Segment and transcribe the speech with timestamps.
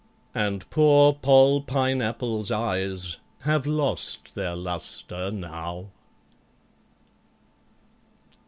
[0.33, 5.89] And poor POLL PINEAPPLE'S eyes have lost their lustre now!